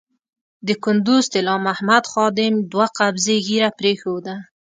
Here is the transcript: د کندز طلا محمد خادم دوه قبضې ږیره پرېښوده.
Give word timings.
د 0.67 0.69
کندز 0.83 1.23
طلا 1.33 1.55
محمد 1.67 2.03
خادم 2.11 2.53
دوه 2.71 2.87
قبضې 2.99 3.35
ږیره 3.47 3.69
پرېښوده. 3.79 4.35